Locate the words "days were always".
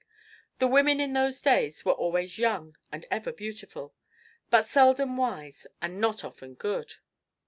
1.43-2.39